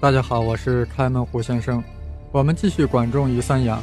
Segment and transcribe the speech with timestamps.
[0.00, 1.82] 大家好，我是开门胡先生。
[2.30, 3.80] 我们继续管仲与三牙。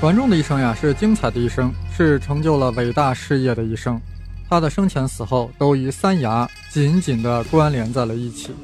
[0.00, 4.00] 管仲的一生呀，是精彩的一生，是成就了伟大事业的一生。
[4.48, 8.54] 他的生前死后都与三牙紧紧地关联在了一起。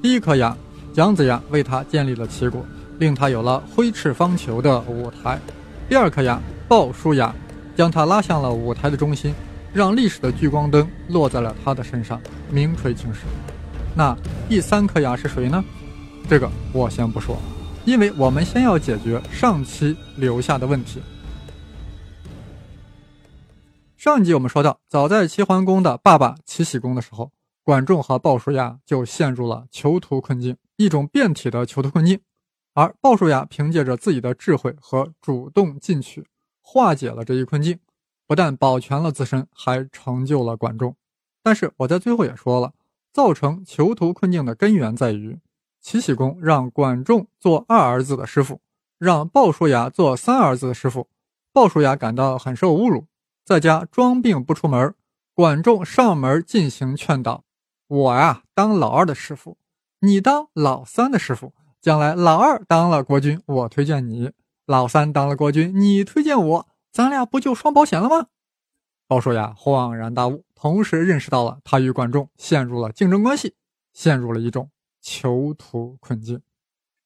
[0.00, 0.56] 第一颗牙，
[0.94, 2.64] 姜子牙为他建立了齐国，
[3.00, 5.40] 令他有了挥斥方遒的舞台。
[5.88, 7.34] 第二颗牙，鲍叔牙，
[7.76, 9.34] 将他拉向了舞台的中心，
[9.72, 13.22] 让历史的聚光灯落在了他的身上，名垂青史。
[13.96, 14.16] 那
[14.48, 15.64] 第三颗牙是谁呢？
[16.32, 17.36] 这个我先不说，
[17.84, 20.98] 因为我们先要解决上期留下的问题。
[23.98, 27.32] 上集我们说到，早在齐桓公的爸爸齐僖公的时候，
[27.62, 32.18] 管仲和鲍叔牙就陷入了囚徒困境，一种变体的囚徒困境。
[32.72, 36.26] 而鲍叔牙凭借着自己的智慧和主动进取，
[36.62, 37.78] 化解了这一困境，
[38.26, 40.96] 不但保全了自身，还成就了管仲。
[41.42, 42.72] 但是我在最后也说了。
[43.12, 45.38] 造成囚徒困境的根源在于，
[45.82, 48.60] 齐僖公让管仲做二儿子的师傅，
[48.98, 51.08] 让鲍叔牙做三儿子的师傅。
[51.52, 53.06] 鲍叔牙感到很受侮辱，
[53.44, 54.94] 在家装病不出门。
[55.34, 57.44] 管仲上门进行劝导
[57.88, 59.58] ：“我呀，当老二的师傅，
[60.00, 61.52] 你当老三的师傅。
[61.80, 64.28] 将来老二当了国君，我推荐你；
[64.66, 68.28] 老三当了国君，你推荐我，咱俩不就双保险了吗？”
[69.08, 70.44] 鲍叔牙恍然大悟。
[70.54, 73.56] 同时认识到了他与管仲陷入了竞争关系，
[73.92, 74.70] 陷入了一种
[75.02, 76.40] 囚徒困境。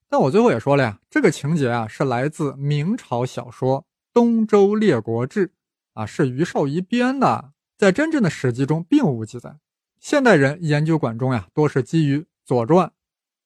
[0.09, 3.81] 但我最后也说了呀，这个情节啊是来自明朝小说
[4.13, 5.49] 《东周列国志》，
[5.95, 9.57] 啊是于少仪编的，在真正的史记中并无记载。
[9.99, 12.87] 现代人研究管仲呀，多是基于《左传》《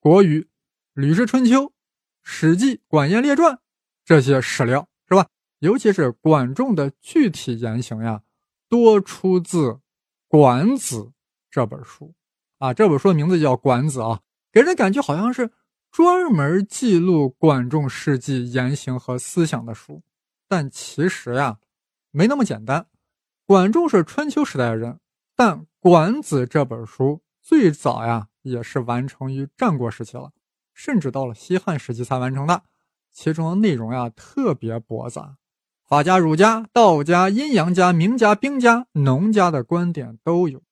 [0.00, 0.40] 国语》
[0.92, 1.62] 《吕氏春秋》
[2.22, 3.54] 《史记》《管晏列传》
[4.04, 5.28] 这些史料，是吧？
[5.60, 8.22] 尤其是管仲的具体言行呀，
[8.68, 9.78] 多出自。
[10.32, 10.96] 《管子》
[11.50, 12.14] 这本书
[12.58, 14.20] 啊，这本书的名字叫《管子》啊，
[14.52, 15.50] 给人感觉好像是
[15.90, 20.02] 专门记录管仲事迹言行和思想的书。
[20.48, 21.58] 但其实呀，
[22.10, 22.86] 没那么简单。
[23.46, 24.98] 管仲是春秋时代的人，
[25.34, 30.32] 但《管子》这本书最早呀也是完成于战国时期了，
[30.74, 32.62] 甚至到了西汉时期才完成的。
[33.12, 35.36] 其中的内容呀特别驳杂。
[35.84, 40.62] 法家、儒家、道家、阴阳家、名家、兵家、农家的观点都有，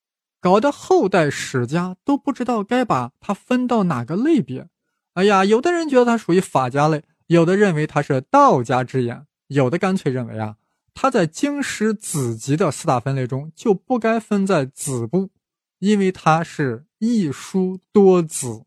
[0.41, 4.69] 搞得后代史家都不知道该把它分到哪个类别。
[5.15, 10.57] 哎呀，有的人觉得它属于法家类，有的认为它是道家之言，有的干脆认为啊，
[10.95, 15.31] 它在经史子集的四大分类中就不该分在子部，
[15.79, 18.65] 因为它是一书多子，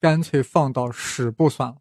[0.00, 1.76] 干脆放到史部算了。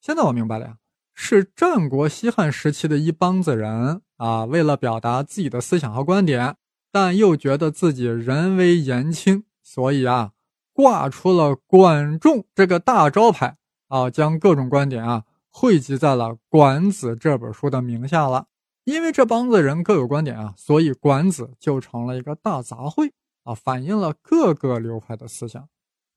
[0.00, 0.76] 现在我明白了呀。
[1.22, 6.56] 是战国西汉时期的一帮子人啊，为了表达自己的思想和观点，
[6.92, 10.32] 但又觉得自己人微言轻，所以啊，
[10.72, 13.56] 挂出了管仲这个大招牌
[13.88, 18.46] 啊，将各种观点啊汇集在了《管子》这本书的名下了。
[18.84, 23.12] 因为这帮子人各有观点啊，所以《管子》就成了一个大杂烩
[23.44, 25.68] 啊，反映了各个流派的思想。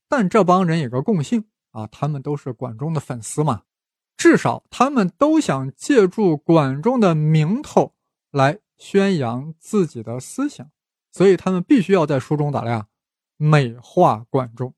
[0.08, 3.64] 但这帮人有个共性啊，他们都是管仲的粉丝嘛。
[4.16, 7.94] 至少他们都想借助管仲的名头
[8.32, 10.70] 来宣扬自己的思想，
[11.12, 12.88] 所以他们必须要在书中咋呀？
[13.38, 14.74] 美化管仲。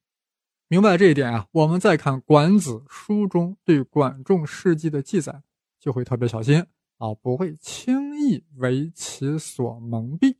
[0.68, 5.44] 明白这一点啊，我们再看《管子》书中对管仲事迹的记载，
[5.80, 6.66] 就会特别小心
[6.98, 10.38] 啊，不会轻易为其所蒙蔽。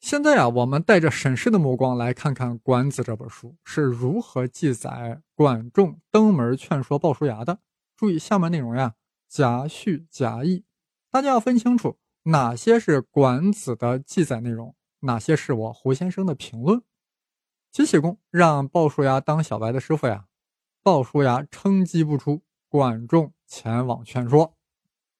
[0.00, 7.60] 现在啊，我们带着审视的目光来看看《管子》这本书是如何记载管仲登门劝说鲍叔牙的。
[7.96, 8.94] 注意下面内容呀，
[9.28, 10.64] 夹叙夹议，
[11.10, 11.96] 大家要分清楚
[12.28, 16.82] 哪些是管子的记载内容，哪些是我胡先生的评论。
[17.72, 20.26] 齐僖公让鲍叔牙当小白的师傅呀，
[20.82, 24.54] 鲍叔牙称疾不出，管仲前往劝说。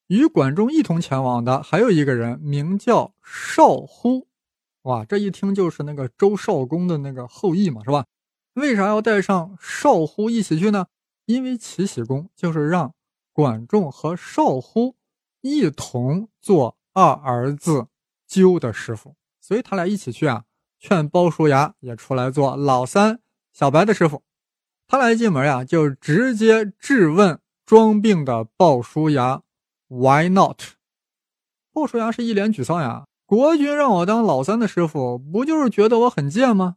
[0.08, 4.28] 与管仲一同前往的还有一个人，名叫少乎。
[4.82, 8.04] 哇，这一听就是那个周少公的那个后裔嘛，是吧？
[8.52, 10.86] 为啥要带上少乎一起去呢？
[11.24, 12.94] 因为齐僖公就是让
[13.32, 14.96] 管仲和少乎
[15.40, 17.86] 一同做二儿子
[18.26, 20.44] 纠的师傅，所以他俩一起去啊，
[20.78, 23.20] 劝鲍叔牙也出来做老三
[23.52, 24.24] 小白的师傅。
[24.86, 29.42] 他俩一进门呀，就直接质问装病的鲍叔牙
[29.86, 30.60] ：“Why not？”
[31.72, 36.76] 鲍叔牙是一脸沮丧呀，国君让我当老三的师傅，不就是觉得我很贱吗？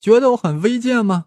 [0.00, 1.26] 觉得我很微贱吗？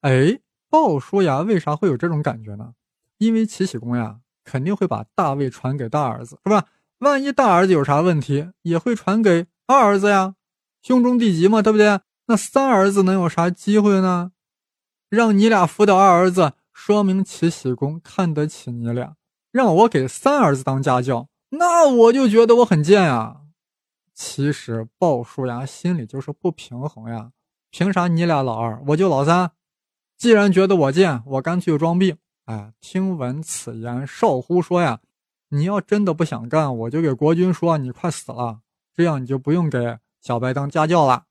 [0.00, 0.40] 哎。
[0.70, 2.74] 鲍叔牙为啥会有这种感觉呢？
[3.18, 6.66] 因为齐僖公呀，肯定会把大位传给大儿子，是吧？
[6.98, 10.34] 万一大儿子有啥问题，也会传给二儿子呀，
[10.82, 12.00] 兄终弟及嘛，对不对？
[12.26, 14.32] 那三儿子能有啥机会呢？
[15.10, 19.16] 让你俩辅导二儿子，说明齐僖公看得起你俩，
[19.52, 23.42] 让我给三儿子当家教，那我就觉得我很贱呀。
[24.14, 27.32] 其实鲍叔牙心里就是不平衡呀，
[27.70, 29.50] 凭啥你俩老二，我就老三？
[30.16, 32.16] 既然觉得我贱，我干脆就装病。
[32.46, 35.00] 哎，听闻此言，少乎说呀，
[35.54, 38.58] 你要真的不想干，我就给国君说你快死了，
[38.92, 41.26] 这样你就不用给小白当家教了。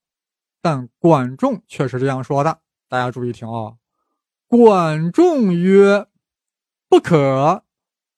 [0.61, 3.75] 但管仲却是这样说的，大家注意听啊。
[4.47, 6.07] 管仲曰
[6.87, 7.65] ：“不可，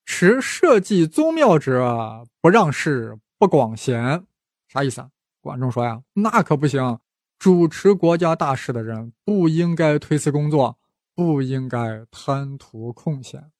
[0.06, 4.28] 持社稷宗庙者，不让事，不广贤。”
[4.70, 5.10] 啥意思啊？
[5.42, 7.00] 管仲说呀，那可不行，
[7.40, 10.78] 主持国家大事的人不应该推辞工作，
[11.16, 13.52] 不应该贪图空闲。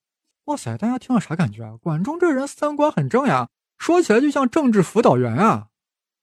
[0.46, 1.78] 哇塞，大家听了啥感觉啊？
[1.82, 5.70] 管仲这人三观很正呀，说起来就像政治辅导员啊。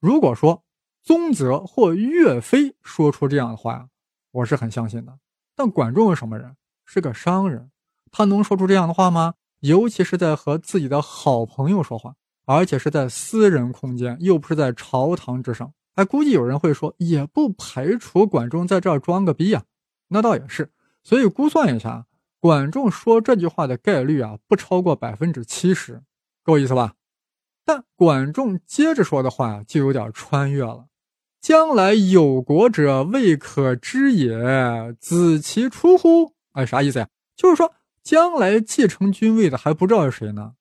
[0.00, 0.62] 如果说
[1.02, 3.88] 宗泽或岳飞说出这样的话，
[4.30, 5.18] 我是很相信的。
[5.56, 6.56] 但管仲是什么人？
[6.84, 7.70] 是个商人，
[8.10, 9.34] 他能说出这样的话吗？
[9.60, 12.14] 尤其是在和自己的好朋友说话。
[12.44, 15.72] 而且是在私人空间，又不是在朝堂之上。
[15.94, 19.62] 哎，估计有人会说，也不排除管仲在这儿装个逼呀。
[20.08, 20.68] 那倒也是，
[21.04, 22.04] 所以估算一下，
[22.42, 26.02] 管仲说这句话的概率啊，不超过百分之七十，
[26.42, 26.94] 够意思吧？
[27.64, 30.86] 但管仲接着说的话呀，就有点穿越了。
[31.40, 36.34] 将来有国者未可知也，子其出乎？
[36.54, 37.08] 哎，啥意思呀？
[37.36, 37.72] 就是说，
[38.02, 40.54] 将来继承君位的还不知道是谁呢。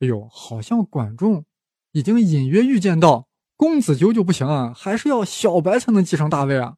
[0.00, 1.44] 哎呦，好像管仲
[1.92, 6.74] 已经隐约预见到公子纠就不行啊，还是要小白才能继承大位啊。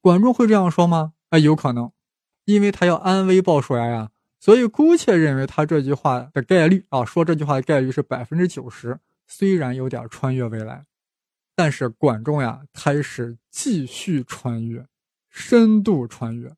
[0.00, 1.14] 管仲会这样说吗？
[1.30, 1.90] 哎，有可能，
[2.44, 8.98] 因为他要安危鲍叔牙呀，所以姑且认为他这句话的概率啊，说这句话的概率是百分之九十。
[9.26, 10.84] 虽然有点穿越未来，
[11.54, 14.86] 但是管仲呀开始继续穿越，
[15.30, 16.52] 深度穿越，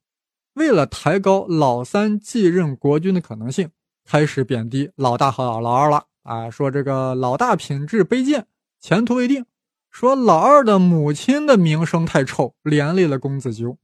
[0.54, 3.70] 为了抬高老三继任国君的可能性。
[4.08, 6.48] 开始贬低老大和老二了啊！
[6.48, 8.46] 说这个老大品质卑贱，
[8.80, 9.42] 前途未定；
[9.90, 13.76] 说老二的母亲的名声太臭，连累了公子纠；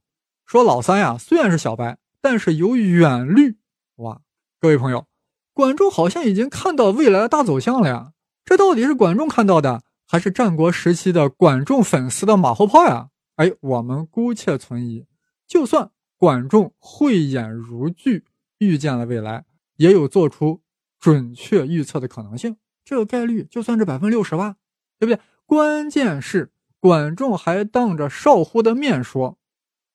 [0.45, 3.57] 说老三呀，虽然是小白，但是有远虑。
[3.97, 4.21] 哇，
[4.59, 5.07] 各位朋友，
[5.53, 8.13] 管仲好像已经看到未来的大走向了呀！
[8.45, 13.09] 这到底是管仲看到的，还是战国时期的管仲粉丝的马后炮呀？
[13.35, 15.05] 哎，我们姑且存疑。
[15.47, 18.23] 就算管仲慧眼如炬，
[18.59, 19.45] 预见了未来。
[19.77, 20.61] 也有做出
[20.99, 24.55] 准确预测的可能性，这个概率就算是百分之六十吧，
[24.99, 25.19] 对不对？
[25.45, 29.37] 关键是管仲还当着少乎的面说，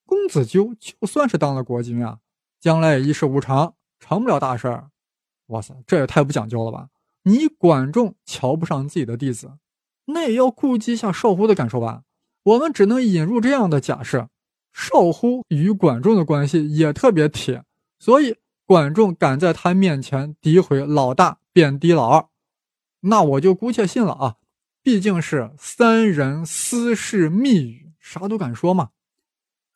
[0.08, 2.20] 公子纠就算是当了国君啊，
[2.58, 4.88] 将来也一事无成，成不了大事儿。
[5.48, 6.88] 哇塞，这也太不讲究了吧！
[7.24, 9.58] 你管仲瞧不上自己的弟子，
[10.06, 12.04] 那也要顾及一下少乎的感受吧？
[12.42, 14.30] 我们只能引入这样的假设：
[14.72, 17.64] 少乎与管仲的关系也特别铁，
[17.98, 18.36] 所以。
[18.68, 22.28] 管仲敢在他面前诋毁老大，贬低老二，
[23.00, 24.36] 那我就姑且信了啊！
[24.82, 28.90] 毕竟是三人私事密语，啥都敢说嘛。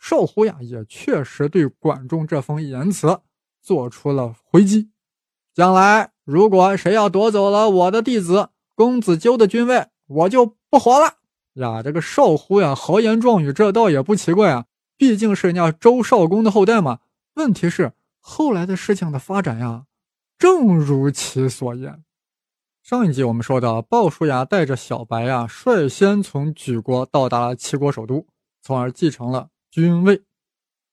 [0.02, 3.20] 少乎呀，也确实对管仲这封言辞
[3.62, 4.90] 做出了回击。
[5.54, 11.18] 将来如果谁要夺走了我的弟子公子纠的君位，我就不活了
[11.54, 11.80] 呀！
[11.84, 14.64] 这个少乎呀，豪言壮语，这倒也不奇怪啊，
[14.96, 16.98] 毕竟是人家周少公的后代嘛。
[17.34, 17.92] 问题是。
[18.24, 19.86] 后来的事情的发展呀，
[20.38, 22.04] 正如其所言。
[22.82, 28.26] 上一集我们说到，鲍叔牙带着小白呀，率先从莒国到达了齐国首都，
[28.60, 30.22] 从而继承了君位。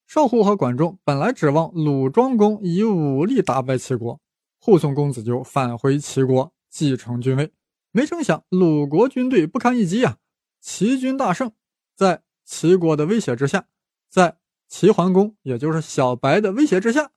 [0.07, 4.21] 少乎和管仲本来指望鲁庄公以武力打败齐国，
[4.57, 7.51] 护送公子纠返回齐国继承君位，
[7.91, 10.17] 没成想鲁国军队不堪一击啊，
[10.61, 11.51] 齐军大胜，
[11.93, 13.67] 在齐国的威胁之下，
[14.09, 14.37] 在
[14.69, 17.11] 齐桓公也就是小白的威胁之下。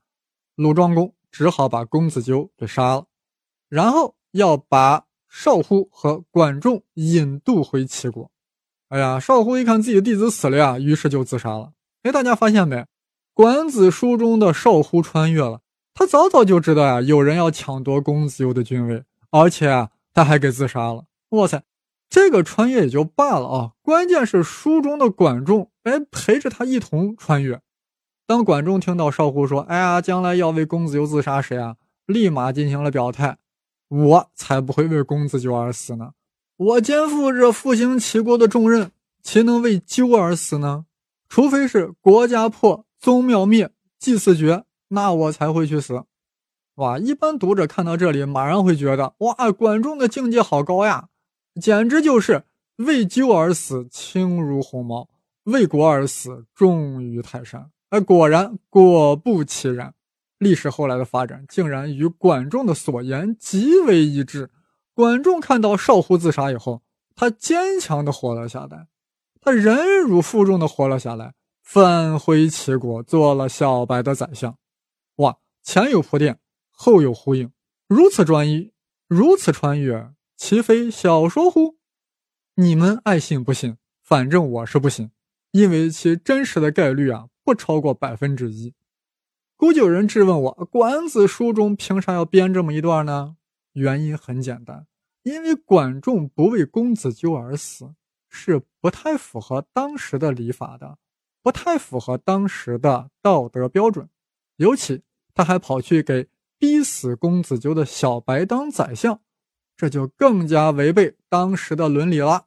[0.56, 3.06] 鲁庄公只好把公子纠给杀了，
[3.68, 8.31] 然后要把少乎和管仲引渡回齐国。
[8.92, 11.72] 哎呀，少乎一看自己的弟子死了呀，于是就自杀了。
[12.02, 12.76] 哎，大家发现没？
[13.32, 15.60] 《管子》书中的少乎穿越了，
[15.94, 21.04] 他早早就知道呀，有人要抢夺公子纠的君位，而且啊，他还给自杀了。
[21.30, 21.62] 哇塞，
[22.10, 27.58] 这个穿越也就罢了啊，关键是书中的管仲，哎，陪着他一同穿越。
[28.26, 33.38] 当管仲听到少乎说：“哎呀，将来要为公子纠自杀时呀，立马进行了表态：
[33.88, 36.10] 我才不会为公子纠而死呢！
[36.62, 40.86] 我肩负着复兴齐国的重任，岂能为鸠而死呢？
[41.28, 46.04] 除非是国家破、宗庙灭、祭祀绝，那我才会去死。”
[46.76, 46.98] 哇！
[46.98, 51.08] 一般读者看到这里，马上会觉得：哇，管仲的境界好高呀，
[51.60, 52.44] 简直就是
[52.76, 55.08] 为鸠而死，轻如鸿毛；
[55.44, 57.70] 为国而死，重于泰山。
[57.90, 59.92] 哎，果然，果不其然，
[60.38, 64.48] 历史后来的发展竟然与管仲的所言极为一致。
[64.94, 66.82] 管仲看到少乎自杀以后，
[67.14, 68.88] 他坚强的活了下来，
[69.40, 74.56] 他忍辱负重的活了下来，返回齐国，做了小白的宰相。
[75.16, 76.38] 哇，前有铺垫，
[76.70, 77.50] 后有呼应，
[77.88, 78.72] 如此专一，
[79.08, 81.76] 如此穿越，岂非小说乎？
[82.56, 85.10] 你们爱信不信，反正我是不信，
[85.52, 88.74] 因为其真实的概率啊，不超过百分之一。
[89.56, 93.36] 估计有人质问我，《管子》书中凭啥要编这么一段呢？
[93.72, 94.86] 原因很简单，
[95.22, 97.94] 因为管仲不为公子纠而死，
[98.28, 100.98] 是不太符合当时的礼法的，
[101.42, 104.08] 不太符合当时的道德标准。
[104.56, 105.02] 尤其
[105.34, 109.20] 他还跑去给逼死公子纠的小白当宰相，
[109.76, 112.46] 这就更加违背当时的伦理了。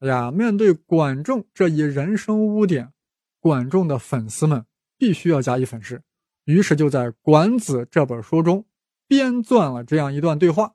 [0.00, 2.92] 哎呀，面对管仲这一人生污点，
[3.40, 4.66] 管仲的粉丝们
[4.98, 6.02] 必须要加以粉饰。
[6.44, 8.64] 于是就在《管子》这本书中
[9.06, 10.74] 编撰了这样一段对话，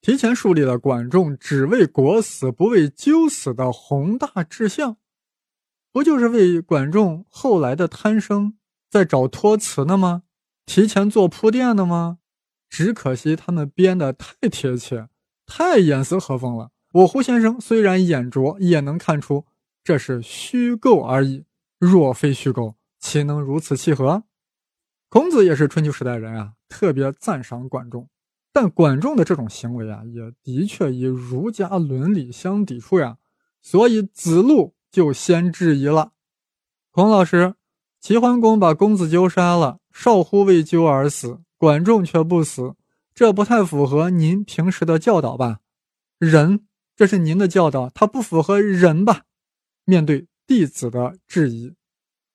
[0.00, 4.96] 提前树立了管仲只为国死不为纠死的宏大志向，
[5.92, 8.56] 不就是为管仲后来的贪生
[8.90, 10.22] 在找托词呢吗？
[10.66, 12.18] 提前做铺垫的吗？
[12.68, 15.08] 只可惜他们编的太贴切，
[15.46, 16.70] 太严丝合缝了。
[16.92, 19.46] 我胡先生虽然眼拙，也能看出
[19.82, 21.44] 这是虚构而已。
[21.78, 24.24] 若非虚构，岂能如此契合？
[25.10, 28.10] 孔子也是春秋时代人啊，特别赞赏管仲，
[28.52, 33.16] 但管仲的这种行为啊，也的确与儒家伦理相抵触呀，
[33.62, 36.12] 所以子路就先质疑了。
[36.90, 37.54] 孔老师，
[38.00, 42.74] 齐桓公把公子纠杀了，少乎为纠而死，管仲却不死，
[43.14, 45.60] 这不太符合您平时的教导吧？
[46.18, 49.22] 仁，这是您的教导，它不符合仁吧？
[49.86, 51.74] 面对弟子的质疑，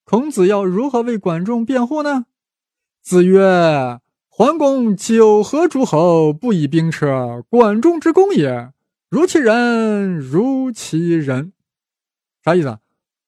[0.04, 2.26] 孔子要如何为管仲辩护呢？
[3.04, 4.00] 子曰
[4.32, 8.72] ：“桓公九合诸侯，不以兵车，管仲之功也。
[9.10, 11.52] 如其人，如其人。”
[12.46, 12.80] 啥意思啊？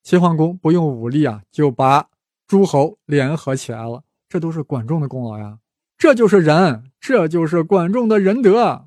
[0.01, 2.07] 齐桓公不用武力啊，就把
[2.47, 5.59] 诸侯联合起来了，这都是管仲的功劳呀。
[5.97, 8.85] 这就是仁，这就是管仲的仁德。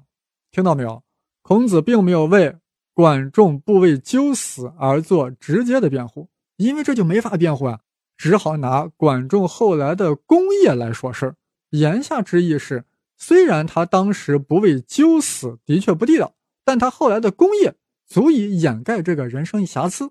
[0.51, 1.03] 听到没有？
[1.43, 2.57] 孔子并没有为
[2.95, 7.81] 管仲不为纠死而做直接的辩护，因为这就没法辩护啊。
[8.19, 11.37] 只好拿管仲后来的功业来说事儿，
[11.71, 12.85] 言下之意是，
[13.17, 16.35] 虽然他当时不为纠死的确不地道，
[16.65, 20.11] 但他后来的功业足以掩盖这个人生瑕疵。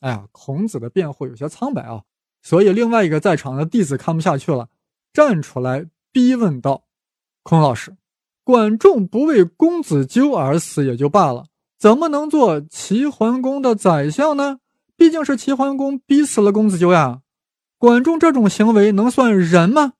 [0.00, 2.02] 哎呀，孔子的辩护有些苍白啊，
[2.42, 4.68] 所以另外一个在场的弟子看不下去了，
[5.12, 6.84] 站出来逼问道
[7.42, 7.96] ：“孔老师，
[8.44, 11.46] 管仲不为公子纠而死也就罢了，
[11.78, 14.58] 怎么能做齐桓公的宰相呢？
[14.94, 17.22] 毕竟是齐桓公逼死了公子纠呀。”
[17.80, 19.94] 管仲这种行为能算仁吗？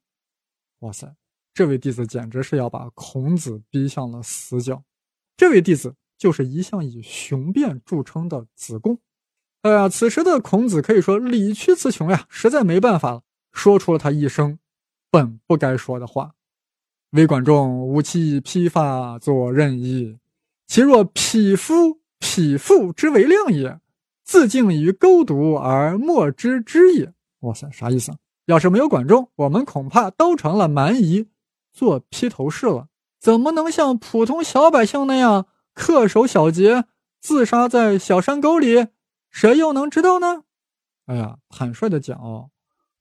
[0.80, 1.16] 哇塞，
[1.54, 4.82] 这位弟子简直是要把孔子逼向了死角。
[5.34, 8.98] 这位弟子就是一向以雄辩著称的子贡。
[9.62, 14.58] 哎呀，此时的孔子可以说理屈词穷呀，实在没办法了，说出了他一生
[15.10, 16.34] 本不该说的话
[17.12, 20.18] ：“为管仲，吾妻披发作任衣，
[20.66, 23.80] 其若匹夫，匹妇之为量也，
[24.22, 28.12] 自敬于钩毒而莫知之也。”哇塞，啥意思？
[28.46, 31.28] 要是没有管仲，我们恐怕都成了蛮夷，
[31.72, 32.88] 做披头士了。
[33.20, 36.84] 怎么能像普通小百姓那样恪守小节，
[37.20, 38.88] 自杀在小山沟里？
[39.30, 40.42] 谁又能知道呢？
[41.06, 42.50] 哎呀，坦率的讲哦，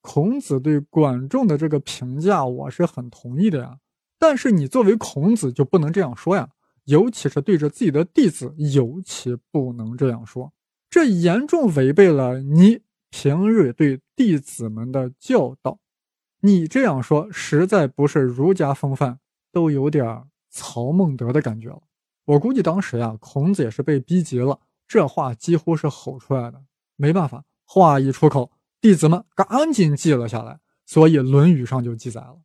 [0.02, 3.78] 孔子对管仲的这个评价，我是很同意的呀。
[4.20, 6.50] 但是你作为孔子就不能这样说呀，
[6.86, 10.52] 尤其是对着自己的弟子，尤其不能这样说，
[10.90, 12.82] 这严重违背了你。
[13.10, 15.80] 平日对弟子们的教导，
[16.42, 19.20] 你这样说实在不是儒家风范，
[19.52, 21.82] 都有点曹孟德的感觉了。
[22.26, 26.62] 我估计当时呀，孔子也是被逼急了，这话几乎是吼出来的。
[26.96, 32.38] 没办法，话一出口，弟子们赶紧记了下来，所以《论语》上就记载了，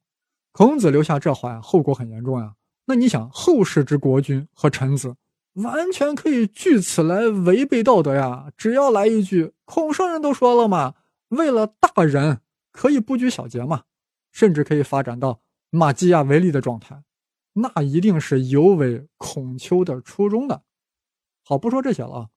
[0.53, 2.55] 孔子留下这话呀，后果很严重呀。
[2.87, 5.15] 那你想，后世之国君和臣子。
[5.55, 8.53] 完全可以据此来违背道德呀！
[8.57, 10.95] 只要来一句，孔圣人都说了嘛，
[11.29, 12.41] 为了大人
[12.73, 13.85] 可以不拘小节嘛，
[14.33, 17.03] 甚至可以发展到马基亚维利的状态，
[17.53, 20.63] 那一定是有违孔丘的初衷的。
[21.45, 22.29] 好，不说这些了啊。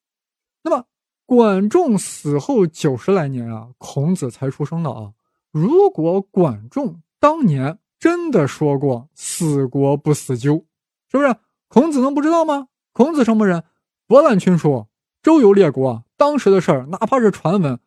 [0.64, 0.86] 那么
[1.26, 5.14] 管仲死后九十来年啊，孔子才出生的啊。
[5.52, 10.66] 如果管仲当年真的说过“死国不死鸠”，
[11.10, 11.36] 是不是
[11.68, 12.68] 孔子能不知道吗？
[12.98, 13.64] 孔子什么人？
[14.08, 14.88] 博览群书，
[15.22, 17.80] 周游列国，当时的事儿，哪怕是传闻，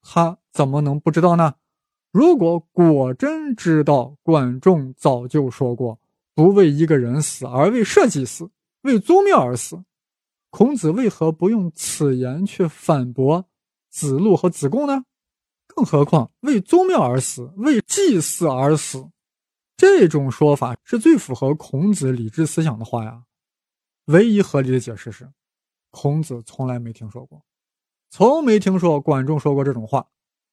[0.00, 1.56] 他怎么能不知道呢？
[2.10, 6.00] 如果果真知道管仲早就说过
[6.34, 8.48] “不为一个人死，而为社稷死，
[8.80, 9.84] 为宗庙而死”，
[10.48, 13.44] 孔子为何不用此言去反驳
[13.90, 15.04] 子路和子贡呢？
[15.66, 19.06] 更何况为宗庙而死，为祭祀而死，
[19.76, 23.24] 这种说法是最符合孔子理智思想的话呀。
[24.06, 25.28] 唯一合理的解释是，
[25.90, 27.44] 孔子从来没听说过，
[28.10, 30.08] 从没听说管仲说过这种话。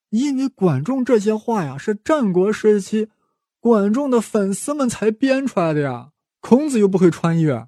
[0.09, 3.09] 因为管仲这些话呀，是战国时期
[3.59, 6.11] 管仲的粉丝们才编出来的呀。
[6.39, 7.67] 孔子又不会穿越，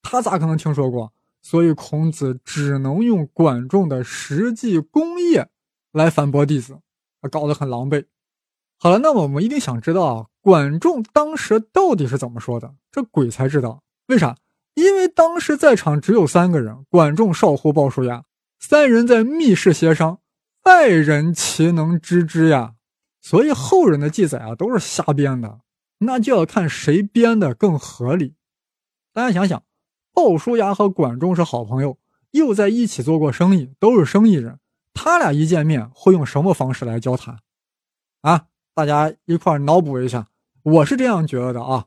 [0.00, 1.12] 他咋可能听说过？
[1.42, 5.50] 所以孔子只能用管仲的实际功业
[5.90, 6.78] 来反驳弟子，
[7.30, 8.06] 搞得很狼狈。
[8.78, 12.74] 好了，那么我们一定想知道啊，管仲当时到底是怎么说的？
[12.90, 13.82] 这鬼才知道。
[14.06, 14.36] 为啥？
[14.74, 18.24] 因为当时在场只有三个人：管仲、少乎、鲍叔牙，
[18.58, 20.20] 三人在密室协商。
[20.64, 22.74] 外人岂能知之呀？
[23.20, 25.60] 所以后人的记载啊都是瞎编的，
[25.98, 28.34] 那就要看谁编的更合理。
[29.12, 29.62] 大家想想，
[30.12, 31.98] 鲍叔牙和管仲是好朋友，
[32.30, 34.58] 又在一起做过生意，都是生意人，
[34.94, 37.38] 他俩一见面会用什么方式来交谈？
[38.22, 40.28] 啊，大家一块脑补一下。
[40.62, 41.86] 我是这样觉得的啊。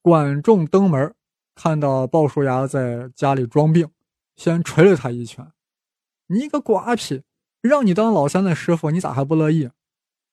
[0.00, 1.14] 管仲登门，
[1.54, 3.90] 看到鲍叔牙在家里装病，
[4.36, 5.52] 先捶了他一拳
[6.28, 7.22] ：“你个瓜皮！”
[7.60, 9.70] 让你当老三的师傅，你咋还不乐意？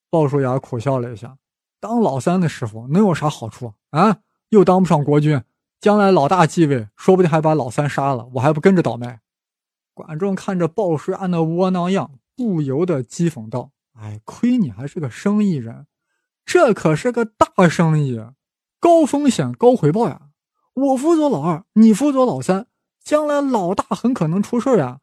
[0.10, 1.38] 鲍叔牙苦笑了一下，
[1.82, 4.20] 当老三的师傅能有啥好处啊？
[4.48, 5.44] 又当不上国君，
[5.82, 9.20] 将来老大继位，说不定还把老三杀了，我还不跟着倒霉？
[9.94, 15.88] 管仲看着鲍叔牙那窝囊样，不由得讥讽道：“哎，亏你还是个生意人，
[16.46, 18.18] 这可是个大生意，
[18.80, 20.27] 高风险高回报呀！
[20.78, 22.68] 我辅佐老二，你辅佐老三，
[23.04, 25.00] 将来老大很可能出事呀！”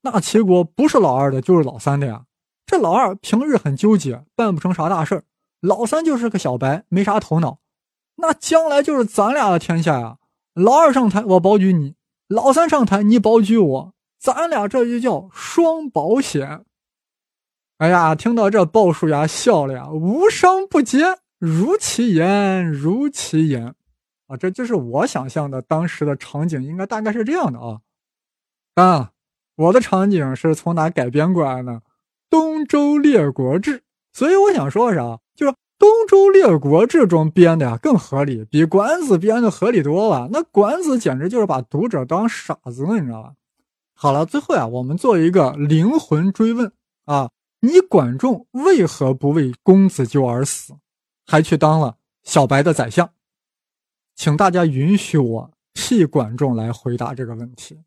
[0.00, 2.24] 那齐国不是老二的，就是老三的呀。
[2.64, 5.20] 这老二平日很纠结，办不成啥大事儿；
[5.60, 7.58] 老三就是个小白，没啥头脑。
[8.16, 10.16] 那将来就是咱俩的天下呀。
[10.54, 13.94] 老二上台，我保举你；老三上台，你保举我。
[14.18, 16.64] 咱俩这就叫双保险。
[17.76, 23.74] 哎呀，听到这，鲍叔牙笑了呀，无商不奸，如其言，如其言。
[24.30, 27.80] 啊，这就是我想象的当时的场景，应该大概是这样的啊。
[28.76, 29.10] 啊。
[29.56, 31.82] 我的场景是从哪改编过来呢？
[32.30, 33.78] 《东周列国志》，
[34.10, 40.30] 所以我想说啥，就是《东周列国志》中编的呀更合理，比管子编的合理多了。
[40.32, 43.34] 那管子简直就是把读者当傻子了，你知道吧？
[43.92, 46.72] 好了，最后呀，我们做一个灵魂追问
[47.04, 47.28] 啊，
[47.60, 50.72] 你管仲为何不为公子纠而死，
[51.26, 53.10] 还去当了小白的宰相？
[54.20, 57.80] 请大家允许我替管仲来回答这个问题，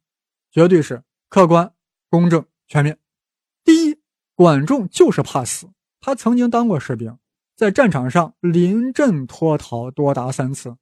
[0.52, 1.04] 绝对是。
[1.30, 1.72] 客观、
[2.10, 2.98] 公正、全面。
[3.64, 4.00] 第一，
[4.34, 5.68] 管仲就是怕死。
[6.02, 7.16] 他曾经当过士兵，
[7.56, 10.76] 在战场上临阵脱逃多达三次。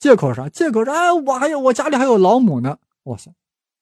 [0.00, 0.48] 借口啥？
[0.48, 2.78] 借口是哎，我还有我家里还有老母呢。
[3.04, 3.32] 哇塞，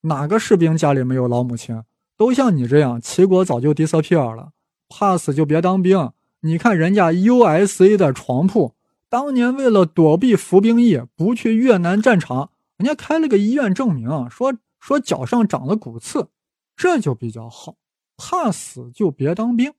[0.03, 1.83] 哪个士兵家里没有老母亲？
[2.19, 4.51] 都像你这样，齐国早就 disappear 了。
[4.91, 6.13] 怕死就别当兵。
[6.41, 8.75] 你看人家 USA 的床铺，
[9.15, 14.53] 当年为了躲避服兵役，不去越南战场，人家开了个医院证明，说。
[14.81, 16.29] 说脚上长了骨刺，
[16.77, 17.77] 这就比较好。
[18.19, 19.73] 怕死就别当兵。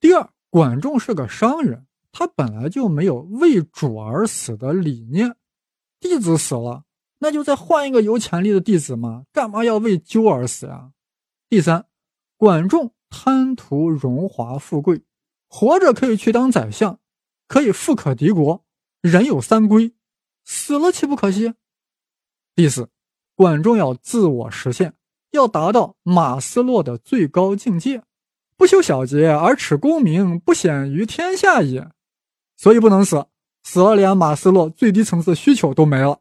[0.00, 5.34] 第二，管仲是个商人，他本来就没有为主而死的理念。
[5.98, 6.84] 弟子死了，
[7.20, 10.90] 那就再换一个有潜力的弟子嘛，干嘛要为纠而死呀？
[11.48, 11.86] 第三，
[12.36, 15.00] 管仲贪图荣华富贵，
[15.48, 17.00] 活着可以去当宰相，
[17.48, 18.64] 可以富可敌国，
[19.00, 19.94] 人有三归，
[20.44, 21.54] 死了岂不可惜？
[22.54, 22.88] 第四。
[23.34, 24.94] 管仲要自我实现，
[25.30, 28.02] 要达到马斯洛的最高境界，
[28.56, 31.88] 不修小节而耻功名，不显于天下也。
[32.56, 33.26] 所以不能死，
[33.62, 36.20] 死了连马斯洛最低层次需求都没了。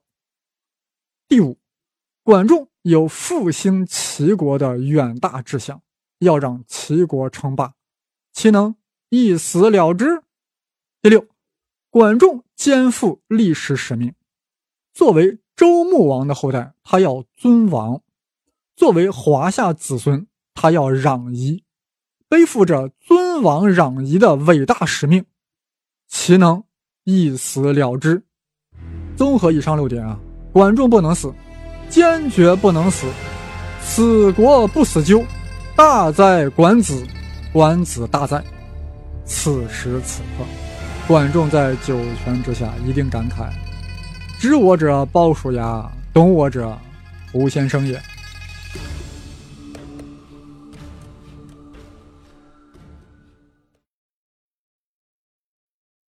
[1.28, 1.58] 第五，
[2.22, 5.82] 管仲有复兴齐国的远大志向，
[6.20, 7.74] 要让齐国称霸，
[8.32, 8.76] 岂能
[9.10, 10.22] 一死了之？
[11.02, 11.26] 第六，
[11.90, 14.14] 管仲肩负历史使命，
[14.94, 15.40] 作为。
[15.58, 18.00] 周穆王的后代，他要尊王；
[18.76, 21.64] 作为华夏子孙，他要攘夷，
[22.30, 25.26] 背负着尊王攘夷的伟大使命，
[26.08, 26.64] 岂能
[27.06, 28.24] 一死了之？
[29.16, 30.20] 综合以上六点啊，
[30.54, 31.34] 管仲不能死，
[31.90, 33.08] 坚决不能死，
[33.82, 35.26] 死国不死纠，
[35.76, 37.04] 大哉管子，
[37.52, 38.44] 管子大哉。
[39.26, 40.46] 此时此刻，
[41.08, 43.48] 管仲在九泉之下一定感慨。
[44.38, 46.78] 知我者鲍叔牙，懂我者
[47.32, 47.98] 胡先生也。